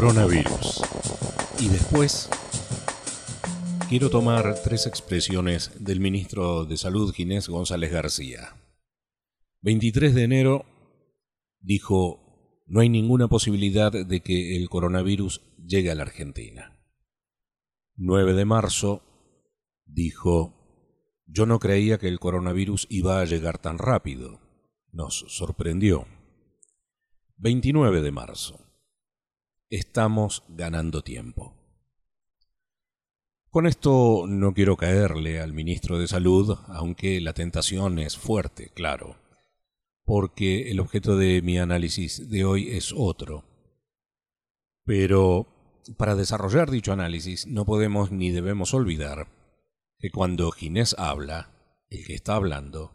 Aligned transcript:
Coronavirus. 0.00 0.80
Y 1.58 1.70
después 1.70 2.30
quiero 3.88 4.10
tomar 4.10 4.54
tres 4.62 4.86
expresiones 4.86 5.72
del 5.84 5.98
ministro 5.98 6.64
de 6.64 6.76
Salud 6.76 7.12
Ginés 7.12 7.48
González 7.48 7.90
García. 7.90 8.54
23 9.62 10.14
de 10.14 10.22
enero 10.22 10.66
dijo, 11.58 12.62
no 12.68 12.78
hay 12.78 12.88
ninguna 12.88 13.26
posibilidad 13.26 13.90
de 13.90 14.20
que 14.20 14.56
el 14.56 14.68
coronavirus 14.68 15.40
llegue 15.66 15.90
a 15.90 15.96
la 15.96 16.04
Argentina. 16.04 16.78
9 17.96 18.34
de 18.34 18.44
marzo 18.44 19.02
dijo, 19.84 21.24
yo 21.26 21.44
no 21.44 21.58
creía 21.58 21.98
que 21.98 22.06
el 22.06 22.20
coronavirus 22.20 22.86
iba 22.88 23.20
a 23.20 23.24
llegar 23.24 23.58
tan 23.58 23.78
rápido. 23.78 24.38
Nos 24.92 25.24
sorprendió. 25.26 26.06
29 27.38 28.00
de 28.00 28.12
marzo. 28.12 28.67
Estamos 29.70 30.44
ganando 30.48 31.02
tiempo. 31.02 31.54
Con 33.50 33.66
esto 33.66 34.24
no 34.26 34.54
quiero 34.54 34.78
caerle 34.78 35.40
al 35.40 35.52
ministro 35.52 35.98
de 35.98 36.08
Salud, 36.08 36.56
aunque 36.68 37.20
la 37.20 37.34
tentación 37.34 37.98
es 37.98 38.16
fuerte, 38.16 38.70
claro, 38.70 39.16
porque 40.06 40.70
el 40.70 40.80
objeto 40.80 41.18
de 41.18 41.42
mi 41.42 41.58
análisis 41.58 42.30
de 42.30 42.46
hoy 42.46 42.70
es 42.70 42.94
otro. 42.96 43.44
Pero 44.84 45.82
para 45.98 46.14
desarrollar 46.14 46.70
dicho 46.70 46.94
análisis 46.94 47.46
no 47.46 47.66
podemos 47.66 48.10
ni 48.10 48.30
debemos 48.30 48.72
olvidar 48.72 49.28
que 49.98 50.10
cuando 50.10 50.50
Ginés 50.50 50.94
habla, 50.98 51.50
el 51.90 52.06
que 52.06 52.14
está 52.14 52.36
hablando 52.36 52.94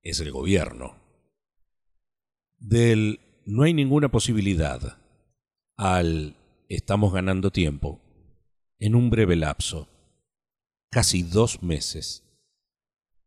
es 0.00 0.20
el 0.20 0.32
gobierno. 0.32 0.96
Del 2.56 3.20
no 3.44 3.64
hay 3.64 3.74
ninguna 3.74 4.10
posibilidad 4.10 5.03
al 5.76 6.36
estamos 6.68 7.12
ganando 7.12 7.50
tiempo, 7.50 8.00
en 8.78 8.94
un 8.94 9.10
breve 9.10 9.36
lapso, 9.36 9.88
casi 10.90 11.22
dos 11.22 11.62
meses, 11.62 12.22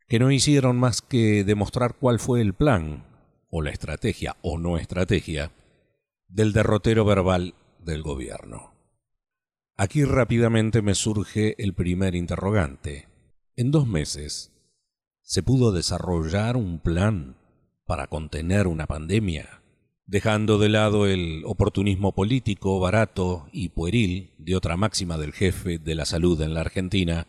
que 0.08 0.20
no 0.20 0.31
hicieron 0.31 0.78
más 0.78 1.02
que 1.02 1.44
demostrar 1.44 1.95
cuál 1.95 2.20
fue 2.20 2.42
el 2.42 2.54
plan, 2.54 3.06
o 3.50 3.62
la 3.62 3.72
estrategia, 3.72 4.38
o 4.42 4.58
no 4.58 4.78
estrategia, 4.78 5.52
del 6.28 6.54
derrotero 6.54 7.06
verbal 7.06 7.56
del 7.80 8.02
gobierno. 8.04 8.73
Aquí 9.76 10.04
rápidamente 10.06 10.82
me 10.82 10.95
surge 10.95 11.61
el 11.61 11.73
primer 11.73 12.16
interrogante. 12.16 13.08
En 13.56 13.72
dos 13.72 13.88
meses, 13.88 14.52
¿se 15.22 15.44
pudo 15.44 15.72
desarrollar 15.72 16.58
un 16.58 16.80
plan 16.80 17.38
para 17.86 18.08
contener 18.08 18.67
una 18.67 18.88
pandemia? 18.88 19.61
Dejando 20.10 20.58
de 20.58 20.70
lado 20.70 21.06
el 21.06 21.44
oportunismo 21.44 22.16
político 22.16 22.80
barato 22.80 23.50
y 23.52 23.68
pueril 23.68 24.32
de 24.38 24.56
otra 24.56 24.78
máxima 24.78 25.18
del 25.18 25.34
jefe 25.34 25.80
de 25.80 25.96
la 25.96 26.06
salud 26.06 26.42
en 26.42 26.54
la 26.54 26.62
Argentina, 26.62 27.28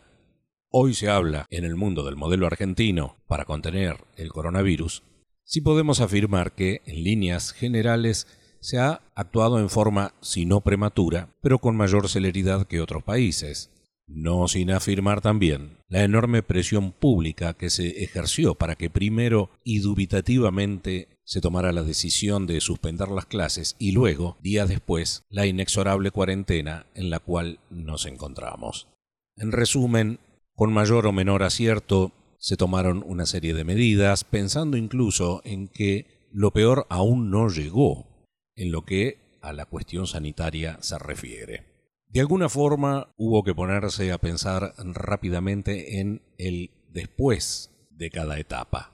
hoy 0.69 0.93
se 0.93 1.09
habla 1.09 1.45
en 1.49 1.65
el 1.65 1.75
mundo 1.75 2.05
del 2.05 2.15
modelo 2.15 2.47
argentino 2.47 3.17
para 3.27 3.43
contener 3.43 3.97
el 4.15 4.29
coronavirus, 4.29 5.03
sí 5.43 5.59
podemos 5.59 5.99
afirmar 5.99 6.53
que, 6.53 6.81
en 6.85 7.03
líneas 7.03 7.51
generales, 7.51 8.27
se 8.61 8.79
ha 8.79 9.01
actuado 9.13 9.59
en 9.59 9.69
forma, 9.69 10.13
si 10.21 10.45
no 10.45 10.61
prematura, 10.61 11.35
pero 11.41 11.59
con 11.59 11.75
mayor 11.75 12.07
celeridad 12.07 12.65
que 12.65 12.79
otros 12.79 13.03
países, 13.03 13.71
no 14.09 14.47
sin 14.47 14.71
afirmar 14.71 15.21
también 15.21 15.77
la 15.87 16.03
enorme 16.03 16.43
presión 16.43 16.91
pública 16.91 17.53
que 17.53 17.69
se 17.69 18.03
ejerció 18.03 18.55
para 18.55 18.75
que 18.75 18.89
primero 18.89 19.51
y 19.63 19.79
dubitativamente 19.79 21.19
se 21.23 21.41
tomara 21.41 21.71
la 21.71 21.83
decisión 21.83 22.47
de 22.47 22.59
suspender 22.59 23.09
las 23.09 23.27
clases 23.27 23.75
y 23.77 23.91
luego, 23.91 24.37
días 24.41 24.67
después, 24.67 25.23
la 25.29 25.45
inexorable 25.45 26.11
cuarentena 26.11 26.87
en 26.95 27.09
la 27.09 27.19
cual 27.19 27.59
nos 27.69 28.05
encontramos. 28.05 28.87
En 29.35 29.51
resumen, 29.51 30.19
con 30.55 30.73
mayor 30.73 31.05
o 31.05 31.11
menor 31.11 31.43
acierto, 31.43 32.11
se 32.39 32.57
tomaron 32.57 33.03
una 33.05 33.25
serie 33.25 33.53
de 33.53 33.63
medidas, 33.63 34.23
pensando 34.23 34.75
incluso 34.75 35.41
en 35.45 35.67
que 35.67 36.27
lo 36.31 36.51
peor 36.51 36.87
aún 36.89 37.29
no 37.29 37.49
llegó, 37.49 38.07
en 38.55 38.71
lo 38.71 38.85
que 38.85 39.37
a 39.41 39.53
la 39.53 39.65
cuestión 39.65 40.07
sanitaria 40.07 40.77
se 40.81 40.97
refiere. 40.97 41.68
De 42.11 42.21
alguna 42.21 42.49
forma 42.49 43.13
hubo 43.17 43.43
que 43.43 43.53
ponerse 43.53 44.11
a 44.11 44.17
pensar 44.17 44.73
rápidamente 44.77 45.99
en 45.99 46.23
el 46.39 46.71
después 46.91 47.71
de 47.91 48.09
cada 48.09 48.39
etapa. 48.39 48.91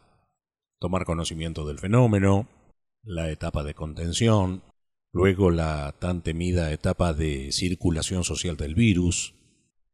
Tomar 0.82 1.06
conocimiento 1.06 1.66
del 1.66 1.80
fenómeno, 1.80 2.50
la 3.04 3.32
etapa 3.32 3.64
de 3.64 3.74
contención, 3.74 4.64
luego 5.14 5.50
la 5.50 5.96
tan 5.98 6.24
temida 6.24 6.74
etapa 6.74 7.14
de 7.14 7.54
circulación 7.54 8.26
social 8.26 8.58
del 8.58 8.76
virus, 8.76 9.34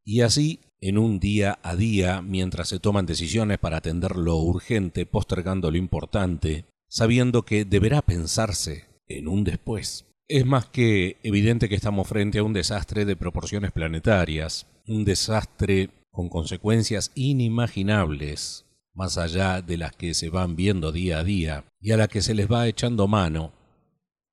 y 0.03 0.21
así 0.21 0.59
en 0.79 0.97
un 0.97 1.19
día 1.19 1.59
a 1.61 1.75
día 1.75 2.23
mientras 2.23 2.69
se 2.69 2.79
toman 2.79 3.05
decisiones 3.05 3.59
para 3.59 3.77
atender 3.77 4.15
lo 4.15 4.38
urgente 4.38 5.05
postergando 5.05 5.69
lo 5.69 5.77
importante, 5.77 6.65
sabiendo 6.88 7.43
que 7.43 7.65
deberá 7.65 8.01
pensarse 8.01 8.88
en 9.07 9.27
un 9.27 9.43
después. 9.43 10.10
Es 10.34 10.46
más 10.46 10.66
que 10.66 11.18
evidente 11.24 11.68
que 11.68 11.75
estamos 11.75 12.08
frente 12.08 12.40
a 12.40 12.44
un 12.44 12.53
desastre 12.53 13.03
de 13.03 13.18
proporciones 13.18 13.74
planetarias, 13.74 14.66
un 14.88 15.03
desastre 15.03 15.90
con 16.09 16.30
consecuencias 16.30 17.12
inimaginables, 17.16 18.66
más 18.94 19.18
allá 19.18 19.62
de 19.62 19.75
las 19.75 19.92
que 19.92 20.14
se 20.14 20.30
van 20.30 20.56
viendo 20.56 20.94
día 20.94 21.19
a 21.19 21.25
día 21.25 21.66
y 21.81 21.92
a 21.92 21.97
la 21.97 22.08
que 22.08 22.22
se 22.22 22.34
les 22.34 22.50
va 22.50 22.69
echando 22.69 23.09
mano, 23.09 23.52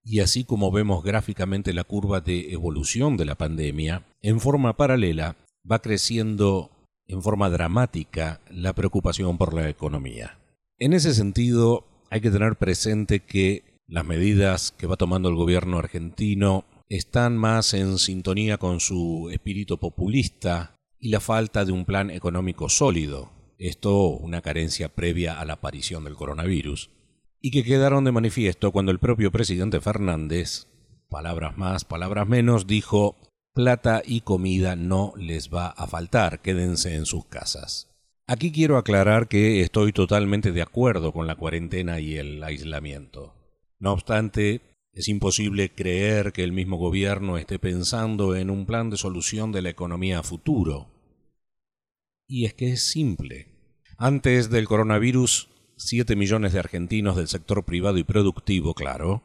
y 0.05 0.21
así 0.21 0.45
como 0.45 0.71
vemos 0.71 1.03
gráficamente 1.03 1.73
la 1.73 1.83
curva 1.83 2.21
de 2.21 2.53
evolución 2.53 3.17
de 3.17 3.25
la 3.25 3.35
pandemia, 3.35 4.07
en 4.23 4.39
forma 4.39 4.77
paralela 4.77 5.35
va 5.69 5.81
creciendo 5.81 6.71
en 7.09 7.25
forma 7.25 7.51
dramática 7.51 8.41
la 8.53 8.73
preocupación 8.73 9.37
por 9.37 9.53
la 9.53 9.69
economía. 9.69 10.39
En 10.79 10.93
ese 10.93 11.13
sentido, 11.13 11.89
hay 12.09 12.21
que 12.21 12.31
tener 12.31 12.55
presente 12.55 13.19
que 13.19 13.78
las 13.88 14.04
medidas 14.04 14.71
que 14.71 14.87
va 14.87 14.97
tomando 14.97 15.31
el 15.31 15.34
gobierno 15.34 15.78
argentino 15.78 16.66
están 16.91 17.38
más 17.38 17.72
en 17.72 17.99
sintonía 17.99 18.59
con 18.59 18.81
su 18.81 19.31
espíritu 19.32 19.78
populista 19.78 20.76
y 20.99 21.09
la 21.09 21.21
falta 21.21 21.65
de 21.65 21.72
un 21.72 21.87
plan 21.87 22.10
económico 22.10 22.69
sólido, 22.69 23.32
esto 23.59 24.09
una 24.10 24.43
carencia 24.43 24.94
previa 24.94 25.41
a 25.41 25.44
la 25.47 25.54
aparición 25.54 26.04
del 26.04 26.16
coronavirus, 26.16 26.91
y 27.41 27.50
que 27.50 27.65
quedaron 27.65 28.04
de 28.04 28.12
manifiesto 28.12 28.72
cuando 28.72 28.93
el 28.93 28.99
propio 28.99 29.32
presidente 29.32 29.81
Fernández, 29.81 30.66
palabras 31.09 31.56
más, 31.56 31.84
palabras 31.84 32.28
menos, 32.28 32.66
dijo 32.66 33.16
plata 33.55 34.03
y 34.05 34.20
comida 34.20 34.76
no 34.76 35.15
les 35.16 35.53
va 35.53 35.69
a 35.69 35.87
faltar, 35.87 36.41
quédense 36.43 36.94
en 36.94 37.06
sus 37.06 37.25
casas. 37.25 37.91
Aquí 38.26 38.53
quiero 38.53 38.76
aclarar 38.76 39.28
que 39.28 39.62
estoy 39.62 39.93
totalmente 39.93 40.53
de 40.53 40.60
acuerdo 40.60 41.12
con 41.12 41.26
la 41.26 41.37
cuarentena 41.37 42.00
y 42.00 42.16
el 42.16 42.44
aislamiento. 42.44 43.38
No 43.81 43.93
obstante, 43.93 44.61
es 44.93 45.09
imposible 45.09 45.72
creer 45.72 46.33
que 46.33 46.43
el 46.43 46.53
mismo 46.53 46.77
gobierno 46.77 47.39
esté 47.39 47.59
pensando 47.59 48.34
en 48.34 48.50
un 48.50 48.66
plan 48.66 48.91
de 48.91 48.97
solución 48.97 49.53
de 49.53 49.62
la 49.62 49.71
economía 49.71 50.19
a 50.19 50.22
futuro. 50.25 50.89
Y 52.27 52.47
es 52.47 52.55
que 52.55 52.72
es 52.72 52.91
simple. 52.91 53.47
Antes 53.97 54.50
del 54.50 54.67
coronavirus, 54.67 55.49
7 55.77 56.17
millones 56.17 56.53
de 56.53 56.59
argentinos 56.59 57.17
del 57.17 57.28
sector 57.28 57.65
privado 57.65 57.99
y 57.99 58.05
productivo, 58.05 58.75
claro, 58.75 59.22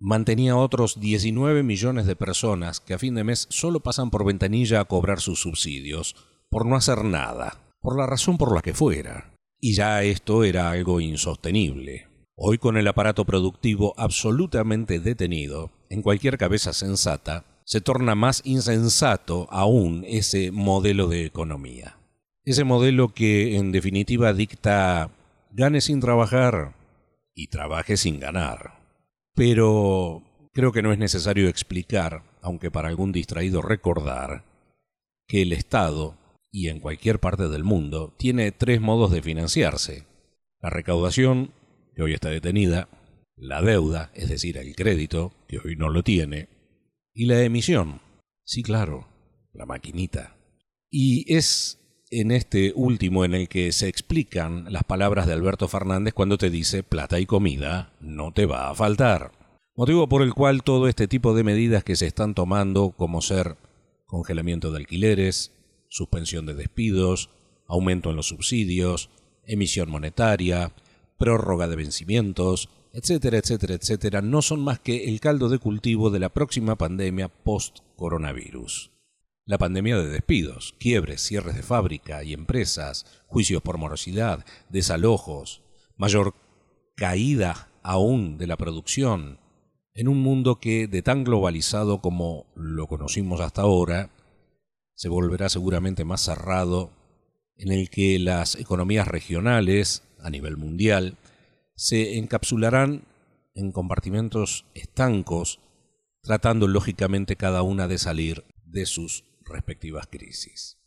mantenía 0.00 0.56
otros 0.56 0.98
19 0.98 1.62
millones 1.62 2.06
de 2.06 2.16
personas 2.16 2.80
que 2.80 2.94
a 2.94 2.98
fin 2.98 3.14
de 3.14 3.22
mes 3.22 3.46
solo 3.50 3.80
pasan 3.80 4.10
por 4.10 4.24
ventanilla 4.24 4.80
a 4.80 4.84
cobrar 4.84 5.20
sus 5.20 5.40
subsidios, 5.40 6.16
por 6.50 6.66
no 6.66 6.74
hacer 6.74 7.04
nada, 7.04 7.72
por 7.80 7.96
la 7.96 8.06
razón 8.06 8.36
por 8.36 8.52
la 8.52 8.62
que 8.62 8.74
fuera. 8.74 9.34
Y 9.60 9.74
ya 9.74 10.02
esto 10.02 10.42
era 10.42 10.70
algo 10.72 11.00
insostenible. 11.00 12.11
Hoy 12.34 12.56
con 12.56 12.78
el 12.78 12.88
aparato 12.88 13.26
productivo 13.26 13.92
absolutamente 13.98 15.00
detenido, 15.00 15.70
en 15.90 16.00
cualquier 16.00 16.38
cabeza 16.38 16.72
sensata, 16.72 17.44
se 17.64 17.82
torna 17.82 18.14
más 18.14 18.40
insensato 18.44 19.46
aún 19.50 20.04
ese 20.06 20.50
modelo 20.50 21.08
de 21.08 21.26
economía. 21.26 21.98
Ese 22.44 22.64
modelo 22.64 23.12
que 23.12 23.56
en 23.56 23.70
definitiva 23.70 24.32
dicta 24.32 25.10
gane 25.50 25.82
sin 25.82 26.00
trabajar 26.00 26.74
y 27.34 27.48
trabaje 27.48 27.98
sin 27.98 28.18
ganar. 28.18 28.80
Pero 29.34 30.22
creo 30.54 30.72
que 30.72 30.82
no 30.82 30.90
es 30.92 30.98
necesario 30.98 31.48
explicar, 31.48 32.22
aunque 32.40 32.70
para 32.70 32.88
algún 32.88 33.12
distraído 33.12 33.60
recordar, 33.60 34.44
que 35.28 35.42
el 35.42 35.52
Estado, 35.52 36.16
y 36.50 36.68
en 36.68 36.80
cualquier 36.80 37.20
parte 37.20 37.48
del 37.48 37.62
mundo, 37.62 38.14
tiene 38.16 38.52
tres 38.52 38.80
modos 38.80 39.10
de 39.10 39.22
financiarse. 39.22 40.06
La 40.60 40.70
recaudación, 40.70 41.52
que 41.94 42.02
hoy 42.02 42.14
está 42.14 42.30
detenida, 42.30 42.88
la 43.36 43.62
deuda, 43.62 44.10
es 44.14 44.28
decir, 44.28 44.56
el 44.56 44.74
crédito, 44.76 45.32
que 45.48 45.58
hoy 45.58 45.76
no 45.76 45.88
lo 45.88 46.02
tiene, 46.02 46.48
y 47.14 47.26
la 47.26 47.42
emisión. 47.42 48.00
Sí, 48.44 48.62
claro, 48.62 49.08
la 49.52 49.66
maquinita. 49.66 50.36
Y 50.90 51.32
es 51.34 51.78
en 52.10 52.30
este 52.30 52.72
último 52.76 53.24
en 53.24 53.34
el 53.34 53.48
que 53.48 53.72
se 53.72 53.88
explican 53.88 54.70
las 54.70 54.84
palabras 54.84 55.26
de 55.26 55.32
Alberto 55.32 55.66
Fernández 55.66 56.12
cuando 56.12 56.36
te 56.36 56.50
dice 56.50 56.82
plata 56.82 57.18
y 57.18 57.26
comida 57.26 57.94
no 58.00 58.32
te 58.32 58.44
va 58.44 58.68
a 58.68 58.74
faltar. 58.74 59.32
Motivo 59.74 60.06
por 60.08 60.20
el 60.20 60.34
cual 60.34 60.62
todo 60.62 60.88
este 60.88 61.08
tipo 61.08 61.34
de 61.34 61.44
medidas 61.44 61.82
que 61.82 61.96
se 61.96 62.06
están 62.06 62.34
tomando, 62.34 62.90
como 62.90 63.22
ser 63.22 63.56
congelamiento 64.04 64.70
de 64.70 64.76
alquileres, 64.76 65.52
suspensión 65.88 66.44
de 66.44 66.54
despidos, 66.54 67.30
aumento 67.66 68.10
en 68.10 68.16
los 68.16 68.26
subsidios, 68.28 69.08
emisión 69.46 69.90
monetaria, 69.90 70.72
prórroga 71.22 71.68
de 71.68 71.76
vencimientos, 71.76 72.68
etcétera, 72.92 73.38
etcétera, 73.38 73.74
etcétera, 73.74 74.22
no 74.22 74.42
son 74.42 74.60
más 74.60 74.80
que 74.80 75.04
el 75.04 75.20
caldo 75.20 75.48
de 75.48 75.60
cultivo 75.60 76.10
de 76.10 76.18
la 76.18 76.30
próxima 76.30 76.74
pandemia 76.74 77.28
post-coronavirus. 77.28 78.90
La 79.44 79.56
pandemia 79.56 79.98
de 79.98 80.08
despidos, 80.08 80.74
quiebres, 80.80 81.20
cierres 81.20 81.54
de 81.54 81.62
fábrica 81.62 82.24
y 82.24 82.32
empresas, 82.32 83.06
juicios 83.28 83.62
por 83.62 83.78
morosidad, 83.78 84.44
desalojos, 84.68 85.62
mayor 85.96 86.34
caída 86.96 87.68
aún 87.84 88.36
de 88.36 88.48
la 88.48 88.56
producción, 88.56 89.38
en 89.94 90.08
un 90.08 90.20
mundo 90.22 90.58
que, 90.58 90.88
de 90.88 91.02
tan 91.02 91.22
globalizado 91.22 92.00
como 92.00 92.46
lo 92.56 92.88
conocimos 92.88 93.40
hasta 93.40 93.62
ahora, 93.62 94.10
se 94.96 95.08
volverá 95.08 95.48
seguramente 95.48 96.04
más 96.04 96.22
cerrado, 96.22 96.90
en 97.62 97.70
el 97.70 97.90
que 97.90 98.18
las 98.18 98.56
economías 98.56 99.06
regionales, 99.06 100.02
a 100.18 100.30
nivel 100.30 100.56
mundial, 100.56 101.16
se 101.76 102.18
encapsularán 102.18 103.04
en 103.54 103.70
compartimentos 103.70 104.66
estancos, 104.74 105.60
tratando 106.22 106.66
lógicamente 106.66 107.36
cada 107.36 107.62
una 107.62 107.86
de 107.86 107.98
salir 107.98 108.44
de 108.64 108.84
sus 108.84 109.24
respectivas 109.44 110.08
crisis. 110.10 110.78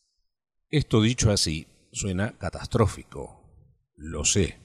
Esto 0.69 1.01
dicho 1.01 1.31
así 1.31 1.67
suena 1.93 2.37
catastrófico, 2.37 3.41
lo 3.95 4.25
sé, 4.25 4.57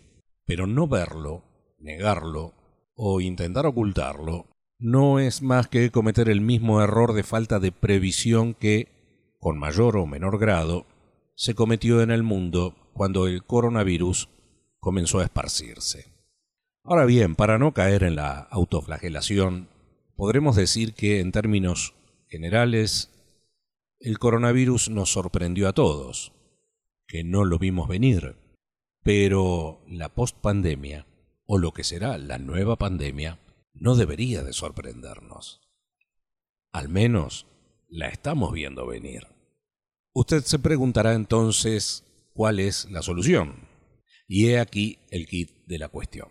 pero 0.47 0.67
no 0.67 0.89
verlo, 0.89 1.45
negarlo 1.79 2.55
o 2.97 3.21
intentar 3.21 3.67
ocultarlo 3.67 4.51
no 4.81 5.21
es 5.21 5.43
más 5.43 5.69
que 5.69 5.91
cometer 5.91 6.29
el 6.29 6.41
mismo 6.41 6.83
error 6.83 7.13
de 7.13 7.23
falta 7.23 7.61
de 7.61 7.71
previsión 7.71 8.55
que, 8.55 8.89
con 9.39 9.59
mayor 9.59 9.99
o 9.99 10.07
menor 10.07 10.39
grado, 10.39 10.87
se 11.41 11.55
cometió 11.55 12.03
en 12.03 12.11
el 12.11 12.23
mundo 12.23 12.77
cuando 12.93 13.27
el 13.27 13.43
coronavirus 13.43 14.29
comenzó 14.79 15.21
a 15.21 15.25
esparcirse. 15.25 16.13
Ahora 16.85 17.07
bien, 17.07 17.35
para 17.35 17.59
no 17.59 17.73
caer 17.73 18.03
en 18.03 18.17
la 18.17 18.41
autoflagelación, 18.41 19.71
podremos 20.17 20.55
decir 20.55 20.93
que 20.93 21.19
en 21.21 21.33
términos 21.33 21.95
generales, 22.29 23.11
el 24.01 24.19
coronavirus 24.19 24.91
nos 24.91 25.13
sorprendió 25.13 25.67
a 25.67 25.73
todos, 25.73 26.35
que 27.07 27.25
no 27.25 27.47
lo 27.47 27.59
vimos 27.59 27.89
venir, 27.89 28.37
pero 29.03 29.81
la 29.89 30.11
postpandemia, 30.11 31.07
o 31.47 31.57
lo 31.57 31.73
que 31.73 31.85
será 31.85 32.19
la 32.19 32.37
nueva 32.37 32.77
pandemia, 32.77 33.41
no 33.73 33.97
debería 33.97 34.43
de 34.43 34.53
sorprendernos. 34.53 35.63
Al 36.71 36.91
menos 36.91 37.47
la 37.89 38.09
estamos 38.09 38.53
viendo 38.53 38.87
venir. 38.87 39.40
Usted 40.13 40.43
se 40.43 40.59
preguntará 40.59 41.15
entonces 41.15 42.05
cuál 42.33 42.59
es 42.59 42.91
la 42.91 43.03
solución. 43.03 43.69
Y 44.27 44.49
he 44.49 44.59
aquí 44.59 44.99
el 45.11 45.27
kit 45.27 45.51
de 45.67 45.79
la 45.79 45.89
cuestión. 45.89 46.29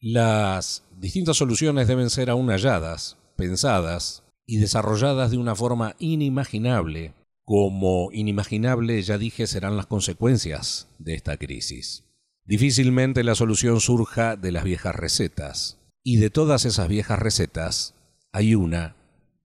Las 0.00 0.84
distintas 0.98 1.36
soluciones 1.36 1.88
deben 1.88 2.10
ser 2.10 2.30
aún 2.30 2.48
halladas, 2.48 3.16
pensadas 3.36 4.22
y 4.46 4.58
desarrolladas 4.58 5.30
de 5.30 5.38
una 5.38 5.54
forma 5.54 5.96
inimaginable, 5.98 7.14
como 7.44 8.10
inimaginable 8.12 9.00
ya 9.02 9.18
dije 9.18 9.46
serán 9.46 9.76
las 9.76 9.86
consecuencias 9.86 10.88
de 10.98 11.14
esta 11.14 11.36
crisis. 11.36 12.04
Difícilmente 12.44 13.24
la 13.24 13.34
solución 13.34 13.80
surja 13.80 14.36
de 14.36 14.52
las 14.52 14.64
viejas 14.64 14.94
recetas, 14.94 15.78
y 16.02 16.18
de 16.18 16.30
todas 16.30 16.64
esas 16.64 16.88
viejas 16.88 17.18
recetas 17.18 17.94
hay 18.32 18.54
una 18.54 18.96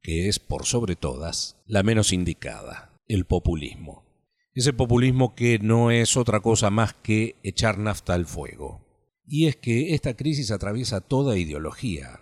que 0.03 0.27
es 0.27 0.39
por 0.39 0.65
sobre 0.65 0.95
todas 0.95 1.57
la 1.65 1.83
menos 1.83 2.11
indicada, 2.11 2.90
el 3.07 3.25
populismo. 3.25 4.05
Ese 4.53 4.73
populismo 4.73 5.33
que 5.33 5.59
no 5.59 5.91
es 5.91 6.17
otra 6.17 6.41
cosa 6.41 6.69
más 6.69 6.93
que 6.93 7.37
echar 7.43 7.77
nafta 7.77 8.13
al 8.13 8.25
fuego. 8.25 8.85
Y 9.25 9.47
es 9.47 9.55
que 9.55 9.93
esta 9.93 10.15
crisis 10.15 10.51
atraviesa 10.51 10.99
toda 10.99 11.37
ideología, 11.37 12.21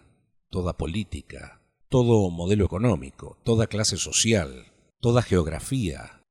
toda 0.49 0.77
política, 0.77 1.61
todo 1.89 2.29
modelo 2.29 2.65
económico, 2.65 3.39
toda 3.43 3.67
clase 3.67 3.97
social, 3.97 4.71
toda 4.99 5.23
geografía. 5.23 6.23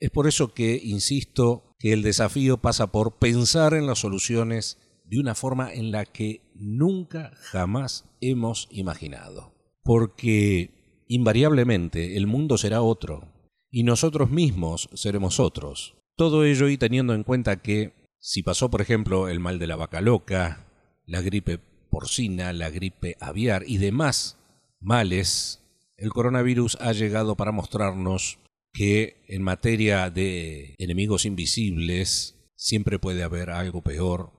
Es 0.00 0.10
por 0.10 0.26
eso 0.26 0.52
que 0.52 0.80
insisto 0.82 1.76
que 1.78 1.92
el 1.92 2.02
desafío 2.02 2.58
pasa 2.58 2.90
por 2.90 3.18
pensar 3.18 3.74
en 3.74 3.86
las 3.86 4.00
soluciones 4.00 4.78
de 5.04 5.20
una 5.20 5.34
forma 5.34 5.72
en 5.72 5.92
la 5.92 6.04
que 6.04 6.42
nunca 6.54 7.32
jamás 7.36 8.06
hemos 8.20 8.68
imaginado. 8.70 9.54
Porque 9.82 11.04
invariablemente 11.06 12.16
el 12.16 12.26
mundo 12.26 12.58
será 12.58 12.82
otro, 12.82 13.28
y 13.74 13.82
nosotros 13.82 14.30
mismos 14.30 14.88
seremos 14.94 15.40
otros. 15.40 15.96
Todo 16.14 16.44
ello 16.44 16.68
y 16.68 16.78
teniendo 16.78 17.12
en 17.12 17.24
cuenta 17.24 17.60
que 17.60 17.92
si 18.20 18.44
pasó, 18.44 18.70
por 18.70 18.80
ejemplo, 18.80 19.28
el 19.28 19.40
mal 19.40 19.58
de 19.58 19.66
la 19.66 19.74
vaca 19.74 20.00
loca, 20.00 20.68
la 21.06 21.20
gripe 21.22 21.58
porcina, 21.90 22.52
la 22.52 22.70
gripe 22.70 23.16
aviar 23.18 23.64
y 23.66 23.78
demás 23.78 24.38
males, 24.78 25.64
el 25.96 26.10
coronavirus 26.10 26.76
ha 26.80 26.92
llegado 26.92 27.34
para 27.34 27.50
mostrarnos 27.50 28.38
que 28.72 29.24
en 29.26 29.42
materia 29.42 30.08
de 30.08 30.76
enemigos 30.78 31.24
invisibles 31.24 32.36
siempre 32.54 33.00
puede 33.00 33.24
haber 33.24 33.50
algo 33.50 33.82
peor 33.82 34.30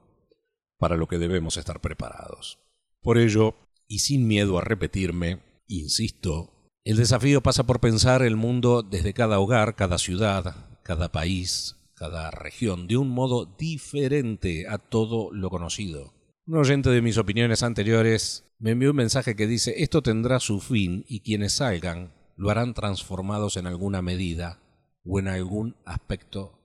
para 0.77 0.95
lo 0.95 1.09
que 1.09 1.17
debemos 1.17 1.57
estar 1.57 1.81
preparados. 1.81 2.59
Por 3.01 3.17
ello, 3.17 3.55
y 3.85 3.99
sin 3.99 4.29
miedo 4.29 4.57
a 4.57 4.61
repetirme, 4.61 5.41
insisto, 5.67 6.54
el 6.85 6.97
desafío 6.97 7.41
pasa 7.41 7.65
por 7.65 7.79
pensar 7.79 8.21
el 8.21 8.35
mundo 8.35 8.83
desde 8.83 9.13
cada 9.13 9.39
hogar, 9.39 9.75
cada 9.75 9.97
ciudad, 9.97 10.55
cada 10.83 11.11
país, 11.11 11.77
cada 11.95 12.29
región, 12.29 12.87
de 12.87 12.95
un 12.95 13.09
modo 13.09 13.47
diferente 13.57 14.67
a 14.69 14.77
todo 14.77 15.31
lo 15.31 15.49
conocido. 15.49 16.13
Un 16.45 16.57
oyente 16.57 16.91
de 16.91 17.01
mis 17.01 17.17
opiniones 17.17 17.63
anteriores 17.63 18.45
me 18.59 18.71
envió 18.71 18.91
un 18.91 18.97
mensaje 18.97 19.35
que 19.35 19.47
dice 19.47 19.73
esto 19.77 20.03
tendrá 20.03 20.39
su 20.39 20.59
fin 20.59 21.03
y 21.07 21.21
quienes 21.21 21.53
salgan 21.53 22.13
lo 22.37 22.51
harán 22.51 22.75
transformados 22.75 23.57
en 23.57 23.65
alguna 23.65 24.03
medida 24.03 24.61
o 25.03 25.19
en 25.19 25.27
algún 25.27 25.75
aspecto 25.85 26.59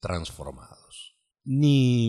transformados. 0.00 1.16
Ni 1.42 2.06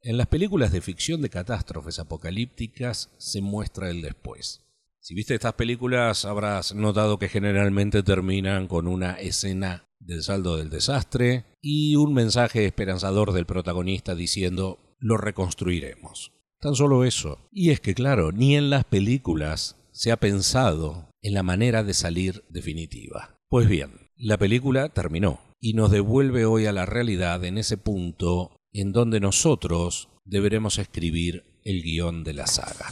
en 0.00 0.16
las 0.16 0.28
películas 0.28 0.72
de 0.72 0.80
ficción 0.80 1.20
de 1.20 1.28
catástrofes 1.28 1.98
apocalípticas 1.98 3.10
se 3.18 3.42
muestra 3.42 3.90
el 3.90 4.00
después. 4.00 4.65
Si 5.06 5.14
viste 5.14 5.36
estas 5.36 5.52
películas 5.52 6.24
habrás 6.24 6.74
notado 6.74 7.20
que 7.20 7.28
generalmente 7.28 8.02
terminan 8.02 8.66
con 8.66 8.88
una 8.88 9.12
escena 9.12 9.86
del 10.00 10.24
saldo 10.24 10.56
del 10.56 10.68
desastre 10.68 11.44
y 11.62 11.94
un 11.94 12.12
mensaje 12.12 12.66
esperanzador 12.66 13.32
del 13.32 13.46
protagonista 13.46 14.16
diciendo 14.16 14.80
lo 14.98 15.16
reconstruiremos. 15.16 16.32
Tan 16.58 16.74
solo 16.74 17.04
eso. 17.04 17.38
Y 17.52 17.70
es 17.70 17.78
que 17.78 17.94
claro, 17.94 18.32
ni 18.32 18.56
en 18.56 18.68
las 18.68 18.82
películas 18.82 19.76
se 19.92 20.10
ha 20.10 20.16
pensado 20.16 21.08
en 21.22 21.34
la 21.34 21.44
manera 21.44 21.84
de 21.84 21.94
salir 21.94 22.42
definitiva. 22.48 23.38
Pues 23.48 23.68
bien, 23.68 24.10
la 24.16 24.38
película 24.38 24.88
terminó 24.88 25.38
y 25.60 25.74
nos 25.74 25.92
devuelve 25.92 26.46
hoy 26.46 26.66
a 26.66 26.72
la 26.72 26.84
realidad 26.84 27.44
en 27.44 27.58
ese 27.58 27.76
punto 27.76 28.56
en 28.72 28.90
donde 28.90 29.20
nosotros 29.20 30.08
deberemos 30.24 30.80
escribir 30.80 31.44
el 31.62 31.84
guion 31.84 32.24
de 32.24 32.34
la 32.34 32.48
saga. 32.48 32.88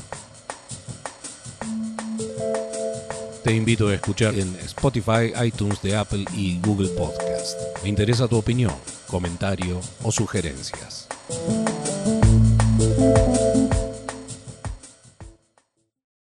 Te 3.45 3.55
invito 3.55 3.89
a 3.89 3.95
escuchar 3.95 4.35
en 4.37 4.57
Spotify, 4.65 5.35
iTunes 5.45 5.83
de 5.83 5.95
Apple 5.95 6.25
y 6.35 6.59
Google 6.61 6.89
Podcast. 6.89 7.61
Me 7.83 7.91
interesa 7.91 8.27
tu 8.27 8.39
opinión, 8.39 8.73
comentario 9.07 9.83
o 10.03 10.11
sugerencias. 10.11 11.07